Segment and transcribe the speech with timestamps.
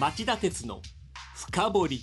[0.00, 0.80] 町田鉄の
[1.34, 2.00] 深掘り。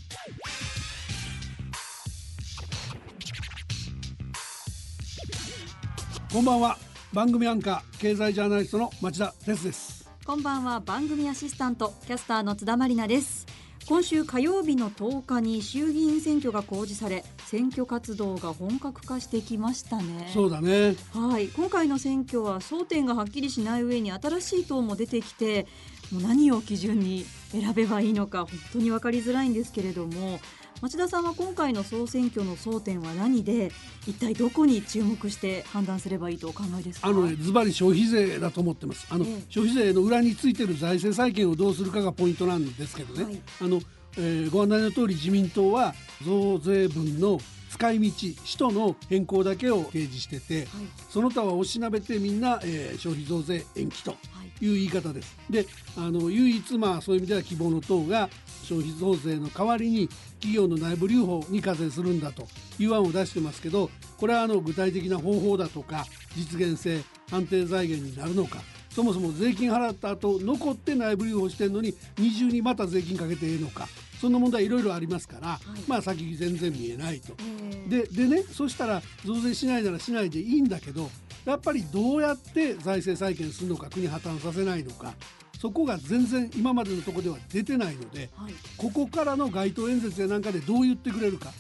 [6.31, 6.77] こんばんは。
[7.11, 10.07] 番組アンカー経済ジャーナリストの町田鉄です。
[10.23, 10.79] こんばんは。
[10.79, 13.47] 番組アシスタントキャスターの津田まりなです。
[13.87, 20.29] 今週火曜日の10日に衆議院選挙が公示され選挙活動が本格化してきましたね。
[20.31, 20.95] そうだね。
[21.11, 21.47] はい。
[21.47, 25.65] 今回の選挙は争点がはっきりしない上に新しい党も出てきて
[26.11, 30.39] もう何を基準に選べばいいのか本当に分かりづらいんですけれども
[30.81, 33.69] 町田さんは今回の総選挙の争点は何で
[34.07, 37.07] 一体どこに注目して判断すればいいとお考えですか？
[37.09, 39.05] あのねズバリ消費税だと思ってます。
[39.09, 39.43] あの、ええ。
[39.49, 43.41] 消費税の裏についてる財政再建をどうするかがポイントなんですけどね、はい。
[43.61, 43.81] あの、
[44.19, 48.11] えーご案内の通り自民党は増税分の使い道
[48.43, 50.67] 使途の変更だけを提示してて、はい
[51.09, 54.17] その他はおしなべてみんな、えー消費増税延期とは
[54.61, 55.37] いいう言い方です。
[55.49, 55.65] で
[55.95, 58.29] あの唯一まあそういう意味では希望の党が
[58.63, 67.01] 消費増税の代わりに企業の内部留保に課税するんだという案を出してますけどこれはあの具体的な方法だとか実現性
[67.31, 68.59] 安定財源になるのか
[68.91, 73.87] そもそも税金払った後残って内部留保してるのに二重にまた税金かけていいのか
[74.19, 75.81] そんな問題いろいろありますから、い。
[75.87, 77.33] まあ先全然見えないと。
[77.39, 81.09] えーででねそしたら増税しないならしないでいいんだけど
[81.45, 85.13] やっぱりどうやって財政再建するのか国破綻させないのか
[85.59, 88.53] そこが全然今までのところでは出てないのではい。
[88.77, 91.51] ここからの街頭演説やなんかでどう言ってくれるか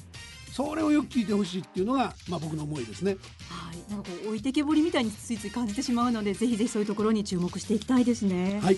[0.51, 3.15] それをよく聞いてほしいっていうのが、まあ、僕の思いですね。
[3.49, 8.77] はい、なんかこう置いてけぼりみたいについつい感じてしまうのでぜひぜひそういうところに注目していきたいですね、はい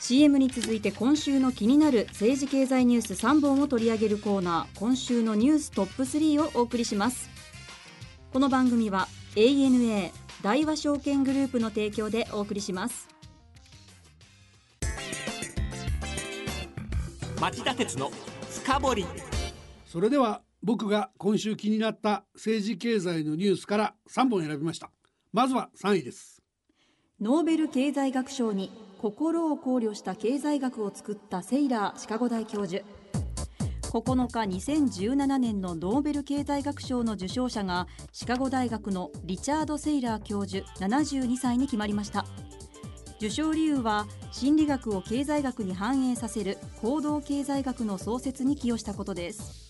[0.00, 7.28] CM に続いて今週の気になる政治経済ニュース3本を取り上げるコーナー今週のニューストップ3をお送りします。
[8.32, 13.08] この番組は ANA 大和証券グループの提供でお送りします。
[17.40, 18.10] 町田鉄の
[18.48, 19.06] 深掘り。
[19.84, 24.90] それでは僕が今週気になった政治経済のニュースから3本選びました。
[25.32, 26.40] まずは3位です。
[27.20, 32.84] ノーベル経済学賞に心を考慮した経済学を作ったセイラーシカゴ大教授。
[33.82, 34.40] 9日
[34.74, 42.26] 2017年のノーベル経済学賞の受賞者がシカゴ大学のリチャード・セイラー教授72歳に決まりました。
[43.18, 49.68] 受賞理由は心理学を経済学に反映させる行動経済学の創設に寄与したことです。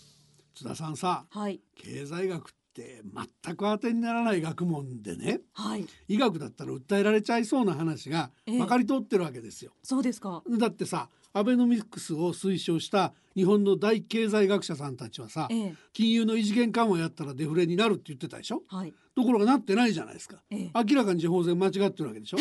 [0.55, 1.61] 津田さんさはい。
[1.77, 3.03] 経済学って
[3.45, 5.87] 全く当てにならない学問でねはい。
[6.07, 8.59] 医学だったら訴えられちゃいそうな話がええ。
[8.59, 9.73] まかり通ってるわけですよ。
[9.83, 10.43] そうですか。
[10.49, 15.75] だってさアベノミクスを推奨した日本の大経済学者さんたちはさ、ええ。
[15.93, 18.63] 金融の異次元緩和やったらデフレになるって言ってたでしょ？
[18.69, 18.95] はい。
[19.15, 20.71] ところがなってないじゃないですか、ええ。
[20.75, 22.39] 明らかに地方税間違ってるわけでしょ？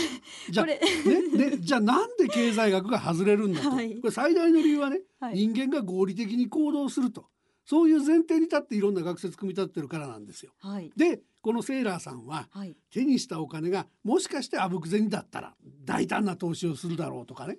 [0.50, 0.80] じゃね
[1.34, 3.96] ねじゃあなんで経済学が外れるんだと、はい。
[3.96, 5.36] これ最大の理由はね、はい。
[5.36, 7.26] 人間が合理的に行動すると
[7.70, 10.54] そういう前提に立っていろんな学説組み立ってるからなんですよ。
[10.60, 10.90] はい。
[10.96, 12.76] でこのセーラーさんははい。
[12.92, 17.58] 手にしたお金がもしかしてあぶく銭だったら大胆な投資をするだろうとかね。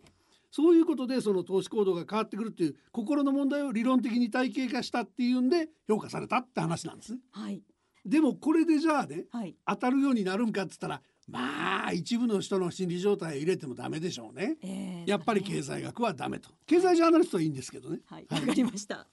[0.51, 7.13] そういうことでその投資行動が変わってくるっていう心の問題を理論的に体系化したっていうんで評価されたって話なんです。
[7.13, 7.19] ね。
[7.33, 7.63] はい。
[8.07, 9.55] でもこれでじゃあねはい。
[9.67, 14.57] 当たるようになるんかっつったらまあ一部の人の心理状態を入れてもダメでしょうね。
[14.63, 16.49] えーやっぱり経済学はダメと。
[16.67, 18.01] 経済ジャーナリストはいいんですけどね。
[18.07, 18.27] はい。
[18.31, 19.07] わかりました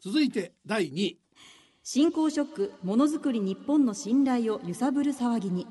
[0.00, 1.20] 続いて第2位
[1.82, 5.66] 新興ショックものづくり日本の信頼を揺さぶる騒ぎに。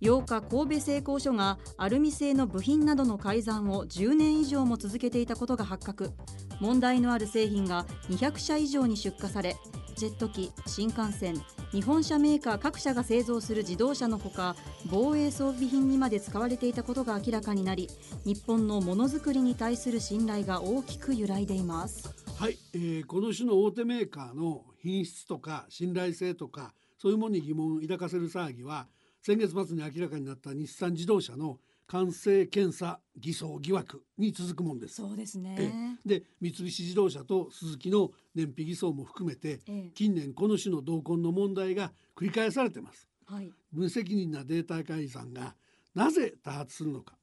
[0.00, 6.12] 8日神戸製鋼所がアルミ製の部品などの改ざんを10年以上も続けていたことが発覚。
[6.60, 9.56] 問題のある製品が200社以上に出荷され
[9.96, 11.34] ジェット機新幹線
[11.72, 14.56] 日本車メーカー各社が製造する自動車のほか
[14.90, 17.88] 防衛装備品にまで使われていたことが明らかになり
[18.24, 22.29] 日本のものづくりに対する信頼が大きく揺らいでいます。
[22.40, 28.88] はい、えーこの種の大手メーカーの品質とか信頼性とかそういうものに疑問を抱かせる騒ぎは
[29.20, 34.94] 先月末に明らかになった日産自動車の完成検査偽装疑惑に続くものです。
[34.94, 35.98] そうですえね。
[36.06, 39.90] えで三菱自動車とスズキの燃費偽装も含めてええ。
[39.94, 43.06] 近年この種の同梱の問題が繰り返されてます。
[43.26, 43.52] はい。
[43.70, 45.56] 無責任なデータ改ざんが
[45.94, 47.18] なぜ多発するのか。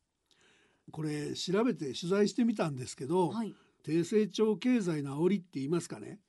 [0.92, 3.56] これ調べて取材してみたんですけど、はい
[3.88, 6.20] 低成長経済の煽りって言いますかね。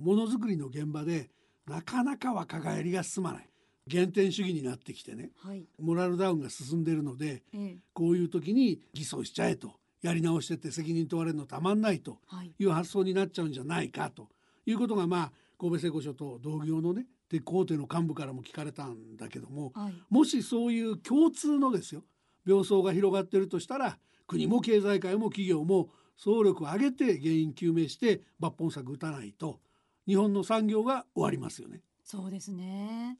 [0.00, 1.30] ものづくりの現場で
[1.66, 3.48] なかなか若返りが進まない。
[3.90, 5.32] 原点主義になってきてね。
[5.42, 5.66] はい。
[5.80, 7.76] モラルダウンが進んでいるのでええ。
[7.92, 12.52] こういう時に偽装しちゃえとやり直してって責任問われるのたまんないとはい。
[12.56, 14.28] いう発想になっちゃうんじゃないかと。
[14.64, 19.94] いうことがまあ神戸製鋼所と同業のね鉄鋼手の幹部からも聞かれたんだけどもはい。
[20.08, 22.04] もしそういう共通のですよ
[22.46, 23.98] 病巣が広がってるとしたら
[24.28, 25.88] 国も経済界も企業も
[26.18, 29.60] 総力を挙げて原因究明して抜本策打たないと
[30.06, 31.80] 日本の産業が終わりますよね。
[32.04, 33.16] そうですね。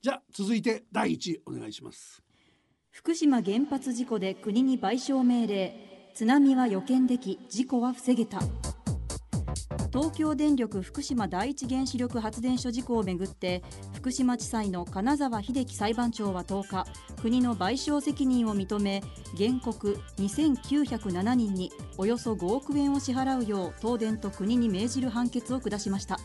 [0.00, 2.22] じゃあ続いて第一位お願いします。
[2.90, 5.86] 福島原発事故で国に賠償命令。
[6.14, 8.40] 津波は予見でき事故は防げた
[9.96, 13.62] 東京電力福島第一原子力発電所事故をめぐって
[13.94, 16.86] 福島地裁の金沢秀樹裁判長は10日
[17.22, 19.02] 国の賠償責任を認め
[19.38, 26.20] 原告2907人におよそ5億円を支払うよう東電と国に命じる判決を下しました。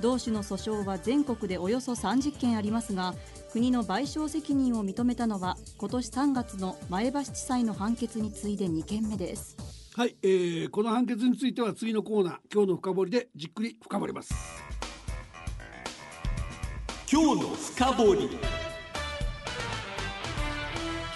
[0.00, 3.14] 同種の訴訟は全国でおよそ30件ありますが
[3.52, 9.67] 国の賠償責任を認めたのは今年3月の前橋地裁の判決に次いで2件目です。
[9.98, 14.32] はい、えー、この判決については次のコーナー今日の深掘りでじっくり深掘ります。
[17.12, 18.28] 今日の深掘り。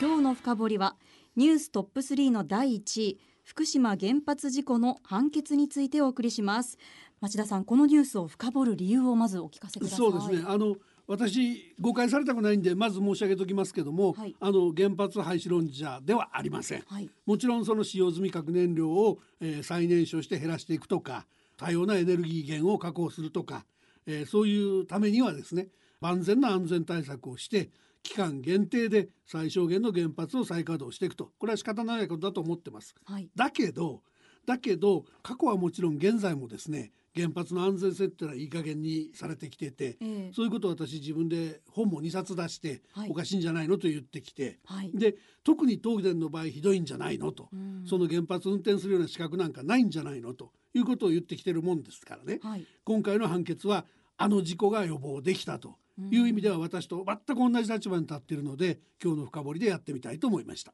[0.00, 0.96] 今日の深掘りは
[1.36, 6.76] ニューストップ3の第1位福島原発事故の判決についてお送りします。
[7.20, 9.96] 町田さんこのニュースを深掘る理由をまずお聞かせください。
[9.96, 10.44] そうですね。
[10.44, 10.74] あの
[11.06, 14.34] 私誤解されたくないんでまず申し上げておきますけども、はい。
[14.40, 17.10] あの原発廃止論者ではありません、はい。
[17.26, 21.26] もちろんその使用済み核燃料を、えー再燃焼して減らしていくとか
[21.56, 23.64] 多様なエネルギー源を確保するとか、
[24.06, 25.68] えーそういうためにはですね
[26.00, 27.70] 万全な安全対策をして
[28.02, 31.30] 期間限定で最小限の原発を再稼働していくと。
[31.38, 32.94] これは仕方ないことだと思ってます。
[33.04, 33.28] はい。
[33.34, 34.02] だけど
[34.46, 40.32] だけど過去はもちろん現在もですね原発の安全性っていうのはいい加減にされてきてて、ええ。
[40.34, 43.10] そういうことを私自分で本も2冊出して、はい。
[43.10, 44.90] おかしいんじゃないのと言ってきて、はい。
[44.94, 47.84] で特に東電の場合ひどいんじゃないのと、うん。
[47.86, 52.64] その原発運転するような資格なんかないんじゃないのということを言ってきてるもんですからね、はい。
[52.84, 53.84] 今回の判決は
[54.16, 55.76] あの事故が予防できたと。
[56.10, 60.72] いう意味では私と全く同じ立場に立っているので今日の深掘りでやってみたいと思いました。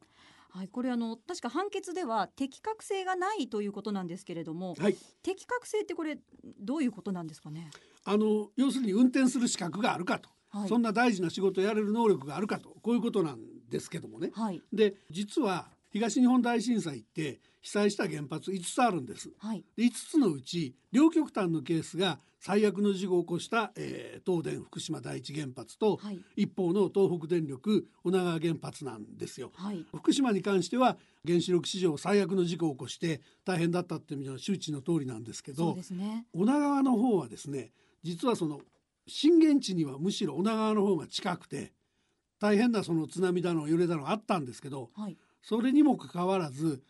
[0.51, 4.97] はい、これあの確か判決では適格性がないということなんですけれども、はい。
[5.23, 6.19] 適格性ってこれ
[6.61, 7.71] どういうことなんですかね？
[8.05, 10.69] あの要するに運転する資格があるかと、はい。
[10.69, 12.71] そんな大事な仕事をやれる能力があるかと。
[12.83, 14.31] こういうことなんですけどもね。
[14.35, 14.63] はい。
[14.73, 19.31] で実は東日本大震災って被災した原発5つあるんです。
[19.39, 29.51] はいで5つのうち両極端のケースが最悪の事故を起こした、えー東電福島第一原発と、はい一方の東北電力女川原発なんですよ。
[29.55, 36.27] はい福島に関しては原子力史上最悪の事故を起こして大変だったっていうのは周知の通りなんですけどね。
[36.33, 38.61] 女川の方はですね実はその
[39.07, 41.73] 震源地にはむしろ女川の方が近くて
[42.39, 46.83] 大変なその津波だの揺れだのあったんですけどはいそれにもかかわらず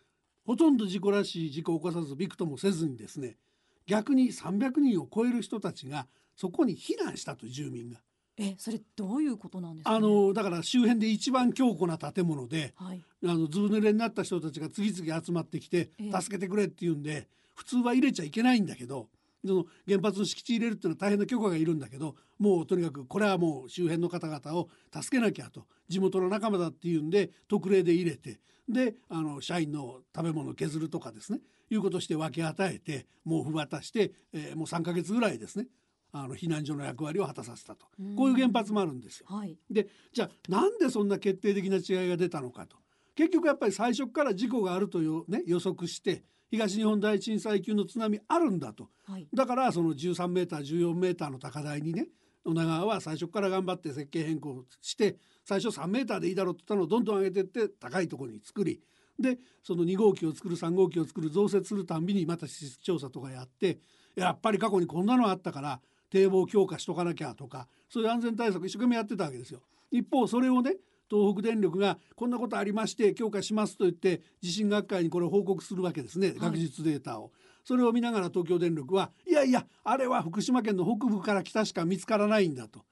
[0.45, 3.37] ほとんど事故らしい事故を起こさずびくともせずにですね
[3.85, 7.97] 逆に300人を超える人たちがそこに避難したと住民が。
[8.41, 9.97] えそれどういうことなんですか、ね？
[9.97, 19.09] あのだから周辺で一番強固な建物ではいあのずぶ濡れになった人たちが次々集まってきてええ助けてくれって言うんで普通は入れちゃいけないんだけど
[19.45, 25.65] その原発の敷地入れるっていうのは大変な許可がいるんだけどもうとにかくこれはもう周辺の方々を助けなきゃと。
[25.87, 31.39] 地元の仲間だっていうんで特例で入れてであの社員の食べ物を削るとかですね。
[31.71, 35.67] いうことをして分け与えて毛布渡して、えーもう3ヶ月ぐらいですね。
[36.11, 37.85] あの避難所の役割を果たさせたと。
[37.99, 38.15] うん。
[38.15, 39.27] こういう原発もあるんですよ。
[39.29, 39.57] はい。
[39.69, 42.77] でじゃあなんでそんな決定的な違いが出たのかと。
[43.15, 52.07] 結局やっぱり最初から事故があるという、ね、予測して東日本大震災級の津波あるんだとはいだからその13メーター14メーターの高台にね
[52.45, 58.81] 女川は最初から頑張って設計変更して最初3メーターでいいだろうって言ったのをどんどん上げてって高いところに作り
[59.19, 63.77] でその2号機を作る3号機を作る増設するたんびにまた施設調査とかやって
[64.15, 69.61] やっぱり過去にこんなのあったから堤防強化しとかなきゃとかそういう安全対策一生懸命やってたわけですよ。
[69.91, 70.75] 一方それをね
[71.09, 77.31] 東北電力がこんなことありまして強化しますと言って地震学会にこれを報告するわけですね、学術データを。
[77.63, 82.83] それを見ながら東京電力はいやいやあれは福島県の北部から北しか見つからないんだと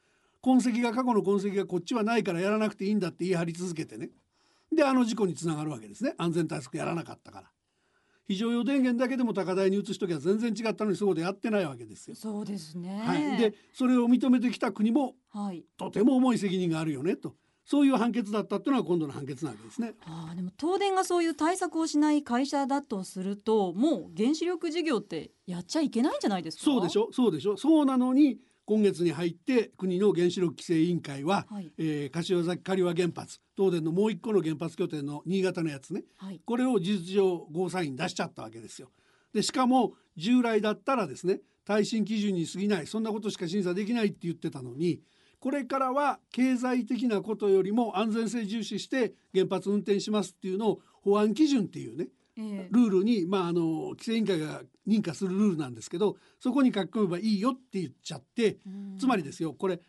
[0.42, 4.12] 痕跡が過去の痕跡がこっちはないからやらなくていいんだって言い張り続けてね
[4.72, 7.48] であの事故につながるわけですね安全対策やらなかったから
[8.28, 12.16] 非常用電源だけでも高台に移しときゃ全然違ったのにそこでやってないわけですよ。
[12.16, 13.02] そうですね。
[13.06, 15.64] はい、でそれを認めてきた国もはい。
[15.78, 17.36] とても重い責任があるよねと
[17.70, 19.94] そういう判決だったっていうのが今度の判決なわけですね。
[20.06, 26.64] ああでも東電がそういう対策をしない会社だとするともう原子力事業ってやっちゃいけないんじゃないですか？
[26.64, 36.42] そうでしょそうでしょそうなのに今月に入って国の原子力規制委員会は、はいえー柏崎刈羽原発東電のもう一個の原発拠点の新潟のやつねはい。
[36.46, 38.90] これを事実上ゴーサイン出しちゃったわけですよ。
[39.34, 45.02] でしかも従来だったらですね耐震基準に過ぎないそんなことしか審査できないって言ってたのに
[45.40, 52.68] これからは経済的なことよりも安全性重視して原発運転しますっていうのを保安基準っていうねええ。
[52.72, 58.98] ルールに、まあ、あの規制委員会が認可するルールなんですけどそこに書き込めばいいよって言っちゃってうん。
[58.98, 59.80] つまりですよこれ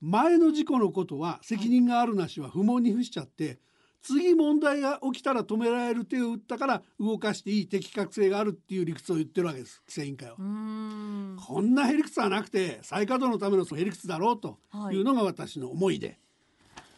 [0.00, 3.60] 前の事故のことは責任があるなしは不問に付しちゃって
[4.02, 10.36] 次問題が起きたら止められる手を打ったから動かしていい適格性があるっていう理屈を言ってるわけです規制委員会は。
[10.36, 14.96] こんなへりくつはなくて再稼働のためのへりくつだろうとはい。
[14.96, 16.18] いうのが私の思いで、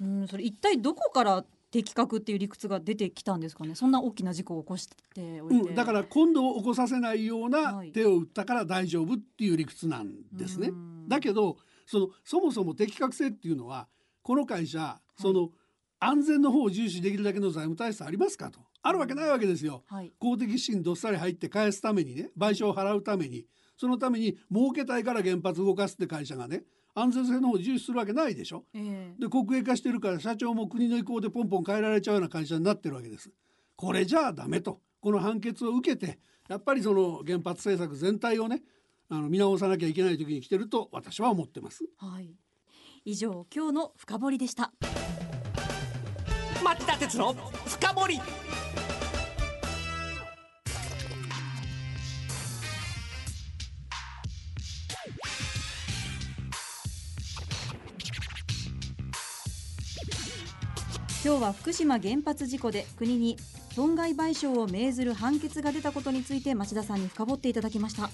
[0.00, 3.74] うんそれ一体どこから的確っていう理屈が出てきたんですかね？
[3.74, 4.94] そんな大きな事故を起こして
[5.42, 7.92] おいて、うん、だから今度起こさせないようなはい。
[7.92, 10.68] 手を打ったから大丈夫っていう理屈なんですね。
[10.68, 11.08] うん。
[11.08, 13.88] だけどそのそもそも適格性っていうのは
[14.22, 15.50] この会社その
[16.04, 19.82] 安全の方を重視できるだけの財務体質ありますかとあるわけないわけですよ。
[19.86, 23.46] はい公的資金どっさり入って返すためにね賠償を払うために
[23.78, 28.64] そのために儲けたいから原発動かすって会社がね安全性の方を重視するわけないでしょ。
[28.74, 33.30] ええで国営化してるから社長も国の意向でポンポン変えられちゃうような会社になってるわけです。
[33.76, 36.18] これじゃあダメとこの判決を受けて
[36.48, 38.62] やっぱりその原発政策全体をね
[39.08, 41.84] あの見直さなきゃいけない時に来てると私は思ってます。
[41.96, 42.34] はい
[43.06, 44.72] 以上今日の深掘りでした
[46.74, 47.34] 町田鉄の
[47.66, 48.20] 深掘り。
[61.24, 63.36] 今日は福島原発事故で国に
[63.72, 68.10] 損害賠償を命ずる判決が出たことについて町田さんに深掘っていただきました。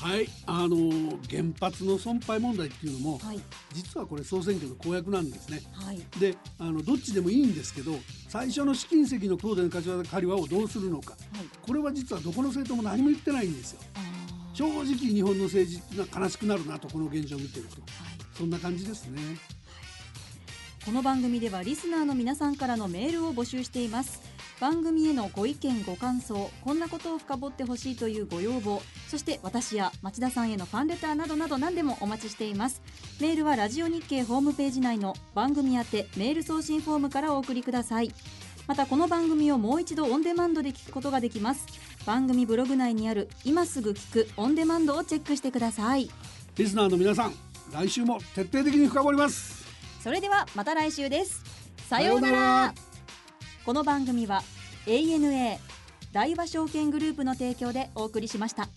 [0.00, 3.40] はい、あの原発の損廃問題っていうのも、はい。
[3.72, 5.60] 実はこれ総選挙の公約なんですね。
[5.72, 6.00] はい。
[6.20, 7.92] であのどっちでもいいんですけど
[8.28, 11.12] 最初の試金石の東電柏崎刈羽をどうするのか。
[11.12, 11.46] はい。
[11.60, 13.80] これは実はどこの政党も何も言ってないんですよ。
[14.54, 17.80] 正直日本の政治っていうのは悲しくなるなとこの現状を見てると。
[17.80, 18.18] はい。
[18.36, 19.20] そんな感じですね。
[20.88, 24.22] この番組ではリスナーの皆さんからのメールを募集しています。
[24.58, 32.80] 番組へのご意見ご感想こんなことを深掘ってほしいというご要望そして私や町田さんへのファンレターなどなど何でもお待ちしています。
[33.20, 38.10] メールはラジオ日経ホームページ内の番組宛てメール送信フォームからお送りください。
[38.66, 41.66] またこの番組をもう一度オンデマンドで聞くことができます。
[42.06, 46.08] 番組ブログ内にある今すぐ聞くオンデマンドをチェックしてください。
[46.56, 47.34] リスナーの皆さん
[47.74, 49.57] 来週も徹底的に深掘ります。
[50.08, 51.44] それではまた来週です。
[51.86, 52.74] さようなら。
[53.66, 54.42] この番組は
[54.86, 55.58] ANA
[56.12, 58.70] 大和証券グループの提供でお送りしました。